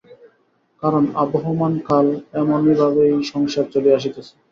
[0.83, 2.07] কারণ, আবহমানকাল
[2.39, 4.33] এমনি ভাবেই সংসার চলিয়া আসিতেছে।